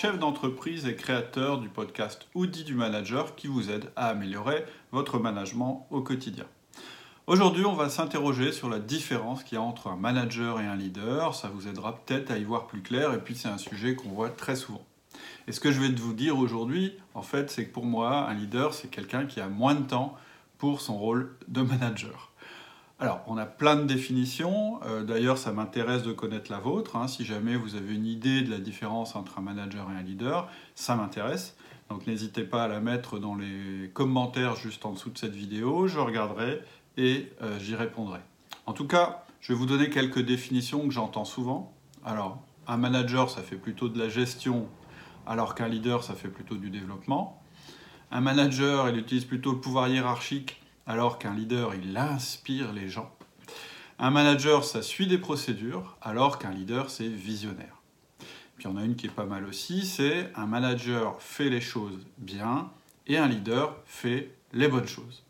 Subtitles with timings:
[0.00, 5.18] chef d'entreprise et créateur du podcast Outils du manager qui vous aide à améliorer votre
[5.18, 6.46] management au quotidien.
[7.26, 10.74] Aujourd'hui, on va s'interroger sur la différence qu'il y a entre un manager et un
[10.74, 11.34] leader.
[11.34, 14.08] Ça vous aidera peut-être à y voir plus clair et puis c'est un sujet qu'on
[14.08, 14.86] voit très souvent.
[15.46, 18.32] Et ce que je vais vous dire aujourd'hui, en fait, c'est que pour moi, un
[18.32, 20.16] leader, c'est quelqu'un qui a moins de temps
[20.56, 22.29] pour son rôle de manager.
[23.02, 24.78] Alors, on a plein de définitions.
[24.84, 26.96] Euh, d'ailleurs, ça m'intéresse de connaître la vôtre.
[26.96, 27.08] Hein.
[27.08, 30.50] Si jamais vous avez une idée de la différence entre un manager et un leader,
[30.74, 31.56] ça m'intéresse.
[31.88, 35.88] Donc, n'hésitez pas à la mettre dans les commentaires juste en dessous de cette vidéo.
[35.88, 36.60] Je regarderai
[36.98, 38.20] et euh, j'y répondrai.
[38.66, 41.72] En tout cas, je vais vous donner quelques définitions que j'entends souvent.
[42.04, 44.68] Alors, un manager, ça fait plutôt de la gestion,
[45.26, 47.42] alors qu'un leader, ça fait plutôt du développement.
[48.10, 53.14] Un manager, il utilise plutôt le pouvoir hiérarchique alors qu'un leader, il inspire les gens.
[53.98, 57.82] Un manager, ça suit des procédures, alors qu'un leader, c'est visionnaire.
[58.56, 61.60] Puis il y a une qui est pas mal aussi, c'est un manager fait les
[61.60, 62.70] choses bien
[63.06, 65.22] et un leader fait les bonnes choses.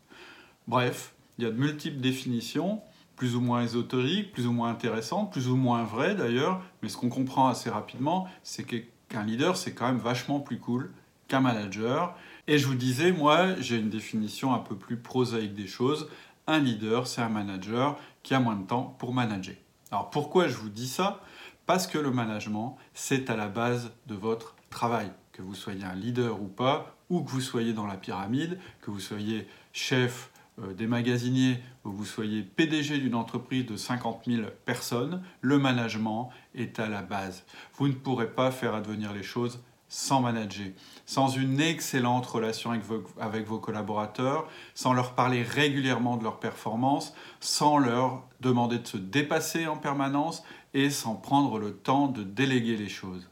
[0.67, 2.81] Bref, il y a de multiples définitions,
[3.15, 6.97] plus ou moins ésotériques, plus ou moins intéressantes, plus ou moins vraies d'ailleurs, mais ce
[6.97, 10.91] qu'on comprend assez rapidement, c'est qu'un leader, c'est quand même vachement plus cool
[11.39, 12.15] manager.
[12.47, 16.09] Et je vous disais, moi, j'ai une définition un peu plus prosaïque des choses.
[16.47, 19.55] Un leader, c'est un manager qui a moins de temps pour manager.
[19.91, 21.21] Alors pourquoi je vous dis ça?
[21.65, 25.11] Parce que le management, c'est à la base de votre travail.
[25.31, 28.91] Que vous soyez un leader ou pas, ou que vous soyez dans la pyramide, que
[28.91, 34.23] vous soyez chef euh, des magasiniers, ou que vous soyez PDG d'une entreprise de 50
[34.25, 37.43] 000 personnes, le management est à la base.
[37.75, 40.69] Vous ne pourrez pas faire advenir les choses sans manager,
[41.05, 47.77] sans une excellente relation avec vos, collaborateurs, sans leur parler régulièrement de leurs performances, sans
[47.77, 52.87] leur demander de se dépasser en permanence et sans prendre le temps de déléguer les
[52.87, 53.27] choses.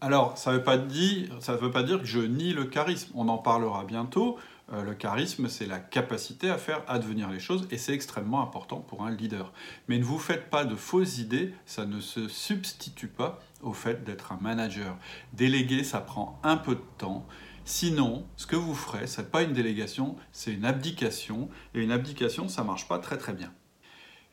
[0.00, 3.26] Alors, ça ne veut, pas dire, veut pas dire que je nie le charisme, on
[3.26, 4.38] en parlera bientôt.
[4.72, 8.78] Euh, le charisme, c'est la capacité à faire advenir les choses et c'est extrêmement important
[8.78, 9.52] pour un leader.
[9.88, 14.04] Mais ne vous faites pas de fausses idées, ça ne se substitue pas au fait
[14.04, 14.96] d'être un manager.
[15.32, 17.26] Déléguer, ça prend un peu de temps.
[17.64, 21.48] Sinon, ce que vous ferez, ce n'est pas une délégation, c'est une abdication.
[21.74, 23.52] Et une abdication, ça ne marche pas très très bien.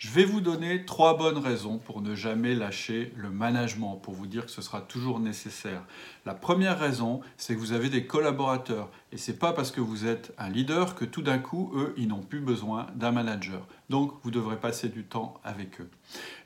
[0.01, 4.25] Je vais vous donner trois bonnes raisons pour ne jamais lâcher le management, pour vous
[4.25, 5.85] dire que ce sera toujours nécessaire.
[6.25, 10.07] La première raison, c'est que vous avez des collaborateurs et c'est pas parce que vous
[10.07, 13.67] êtes un leader que tout d'un coup, eux, ils n'ont plus besoin d'un manager.
[13.91, 15.89] Donc, vous devrez passer du temps avec eux.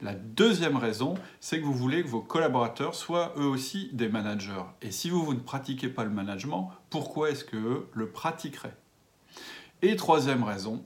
[0.01, 4.66] La deuxième raison, c'est que vous voulez que vos collaborateurs soient eux aussi des managers.
[4.81, 8.75] Et si vous, vous ne pratiquez pas le management, pourquoi est-ce qu'eux le pratiqueraient?
[9.81, 10.83] Et troisième raison,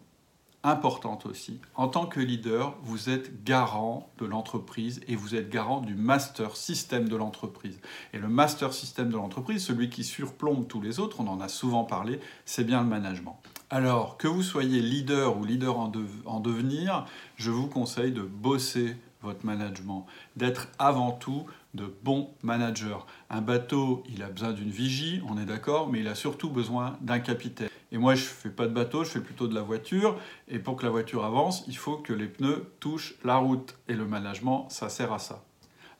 [0.63, 1.59] importante aussi.
[1.75, 6.55] En tant que leader, vous êtes garant de l'entreprise et vous êtes garant du master
[6.55, 7.79] système de l'entreprise.
[8.13, 11.47] Et le master système de l'entreprise, celui qui surplombe tous les autres, on en a
[11.47, 13.39] souvent parlé, c'est bien le management.
[13.69, 15.91] Alors, que vous soyez leader ou leader en,
[16.25, 17.05] en devenir,
[17.35, 20.05] je vous conseille de bosser votre management,
[20.35, 22.97] d'être avant tout de bons managers.
[23.29, 26.97] Un bateau, il a besoin d'une vigie, on est d'accord, mais il a surtout besoin
[27.01, 27.69] d'un capitaine.
[27.91, 30.17] Et moi, je ne fais pas de bateau, je fais plutôt de la voiture.
[30.47, 33.77] Et pour que la voiture avance, il faut que les pneus touchent la route.
[33.87, 35.43] Et le management, ça sert à ça.